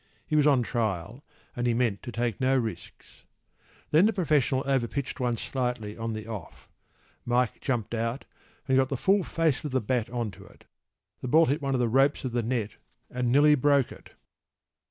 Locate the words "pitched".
4.87-5.19